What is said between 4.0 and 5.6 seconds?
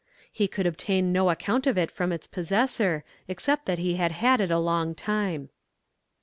had it a long time.